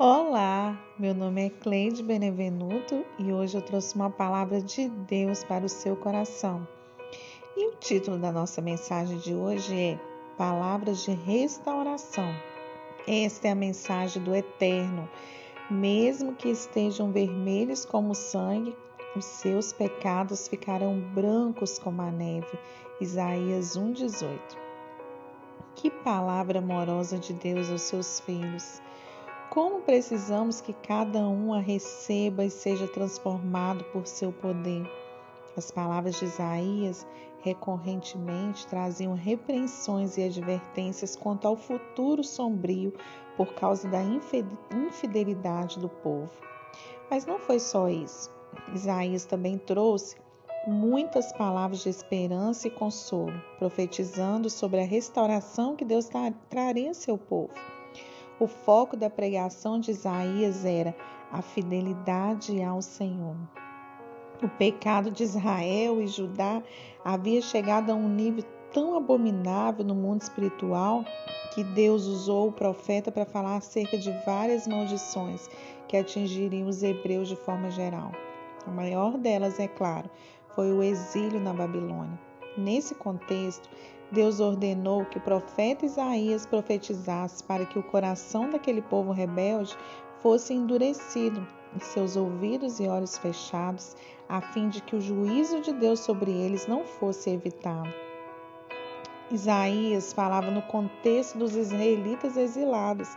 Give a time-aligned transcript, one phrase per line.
[0.00, 5.66] Olá, meu nome é Cleide Benevenuto e hoje eu trouxe uma palavra de Deus para
[5.66, 6.64] o seu coração.
[7.56, 10.00] E o título da nossa mensagem de hoje é
[10.36, 12.32] Palavras de Restauração.
[13.08, 15.10] Esta é a mensagem do Eterno.
[15.68, 18.76] Mesmo que estejam vermelhos como sangue,
[19.16, 22.56] os seus pecados ficarão brancos como a neve.
[23.00, 24.38] Isaías 1,18.
[25.74, 28.80] Que palavra amorosa de Deus aos seus filhos.
[29.58, 34.88] Como precisamos que cada um a receba e seja transformado por seu poder.
[35.56, 37.04] As palavras de Isaías
[37.40, 42.94] recorrentemente traziam repreensões e advertências quanto ao futuro sombrio
[43.36, 46.30] por causa da infidelidade do povo.
[47.10, 48.30] Mas não foi só isso.
[48.72, 50.14] Isaías também trouxe
[50.68, 56.08] muitas palavras de esperança e consolo, profetizando sobre a restauração que Deus
[56.48, 57.50] traria a seu povo.
[58.40, 60.94] O foco da pregação de Isaías era
[61.32, 63.34] a fidelidade ao Senhor.
[64.40, 66.62] O pecado de Israel e Judá
[67.04, 71.04] havia chegado a um nível tão abominável no mundo espiritual
[71.52, 75.50] que Deus usou o profeta para falar acerca de várias maldições
[75.88, 78.12] que atingiriam os hebreus de forma geral.
[78.64, 80.08] A maior delas, é claro,
[80.54, 82.20] foi o exílio na Babilônia.
[82.58, 83.70] Nesse contexto,
[84.10, 89.78] Deus ordenou que o profeta Isaías profetizasse para que o coração daquele povo rebelde
[90.20, 93.94] fosse endurecido e seus ouvidos e olhos fechados,
[94.28, 97.94] a fim de que o juízo de Deus sobre eles não fosse evitado.
[99.30, 103.08] Isaías falava no contexto dos israelitas exilados,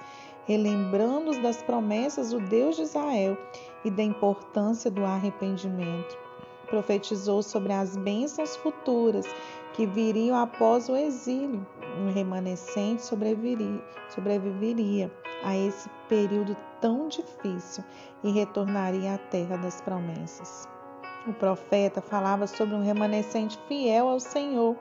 [0.45, 3.35] relembrando-os das promessas do Deus de Israel
[3.83, 6.30] e da importância do arrependimento.
[6.71, 9.25] Profetizou sobre as bênçãos futuras
[9.73, 11.67] que viriam após o exílio.
[11.99, 15.11] Um remanescente sobreviveria,
[15.43, 17.83] a esse período tão difícil
[18.23, 20.65] e retornaria à terra das promessas.
[21.27, 24.77] O profeta falava sobre um remanescente fiel ao Senhor.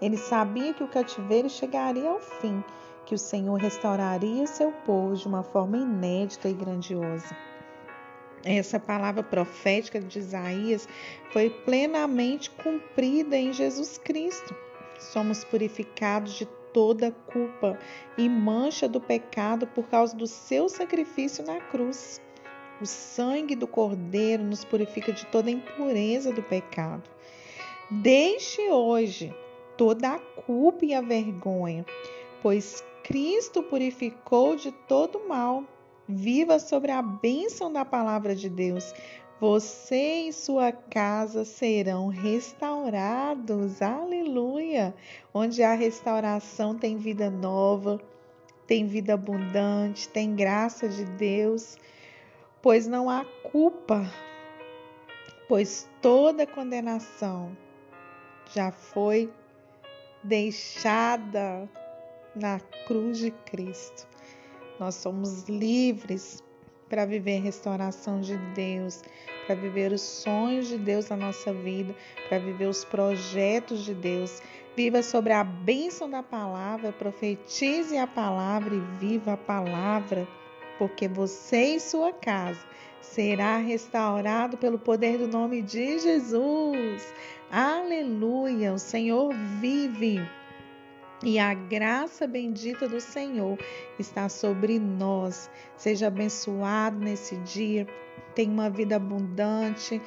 [0.00, 2.62] Ele sabia que o cativeiro chegaria ao fim,
[3.04, 7.36] que o Senhor restauraria seu povo de uma forma inédita e grandiosa.
[8.44, 10.86] Essa palavra profética de Isaías
[11.32, 14.54] foi plenamente cumprida em Jesus Cristo.
[14.98, 17.78] Somos purificados de toda culpa
[18.18, 22.20] e mancha do pecado por causa do seu sacrifício na cruz.
[22.82, 27.08] O sangue do Cordeiro nos purifica de toda impureza do pecado.
[27.90, 29.34] Deixe hoje
[29.76, 31.86] toda a culpa e a vergonha,
[32.42, 35.64] pois Cristo purificou de todo mal
[36.06, 38.92] Viva sobre a bênção da palavra de Deus.
[39.40, 43.80] Você e sua casa serão restaurados.
[43.80, 44.94] Aleluia!
[45.32, 47.98] Onde a restauração tem vida nova,
[48.66, 51.76] tem vida abundante, tem graça de Deus,
[52.60, 54.04] pois não há culpa,
[55.48, 57.56] pois toda condenação
[58.54, 59.32] já foi
[60.22, 61.68] deixada
[62.34, 64.13] na cruz de Cristo.
[64.78, 66.42] Nós somos livres
[66.88, 69.02] para viver a restauração de Deus,
[69.46, 71.94] para viver os sonhos de Deus na nossa vida,
[72.28, 74.40] para viver os projetos de Deus.
[74.76, 80.26] Viva sobre a bênção da palavra, profetize a palavra e viva a palavra,
[80.78, 82.60] porque você e sua casa
[83.00, 87.14] será restaurado pelo poder do nome de Jesus.
[87.50, 88.72] Aleluia!
[88.72, 90.20] O Senhor vive
[91.24, 93.58] e a graça bendita do Senhor
[93.98, 95.50] está sobre nós.
[95.76, 97.86] Seja abençoado nesse dia,
[98.34, 100.00] tenha uma vida abundante,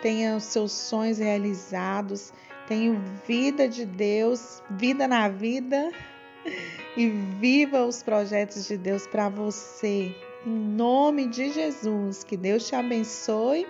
[0.00, 2.32] tenha os seus sonhos realizados,
[2.66, 5.92] tenha vida de Deus, vida na vida
[6.96, 10.14] e viva os projetos de Deus para você.
[10.46, 13.66] Em nome de Jesus, que Deus te abençoe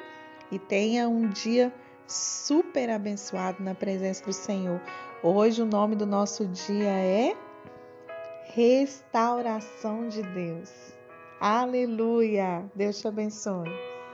[0.52, 1.72] e tenha um dia
[2.06, 4.80] super abençoado na presença do Senhor.
[5.24, 7.36] Hoje o nome do nosso dia é
[8.46, 10.68] Restauração de Deus.
[11.40, 12.68] Aleluia!
[12.74, 13.70] Deus te abençoe.